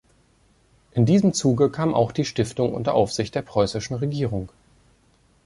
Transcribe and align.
In 0.93 1.05
diesem 1.05 1.31
Zuge 1.31 1.69
kam 1.69 1.93
auch 1.93 2.11
die 2.11 2.25
Stiftung 2.25 2.73
unter 2.73 2.95
Aufsicht 2.95 3.35
der 3.35 3.43
Preußischen 3.43 3.95
Regierung. 3.97 4.49